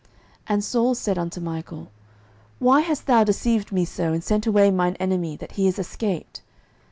[0.01, 0.09] 09:019:017
[0.47, 1.91] And Saul said unto Michal,
[2.57, 6.41] Why hast thou deceived me so, and sent away mine enemy, that he is escaped?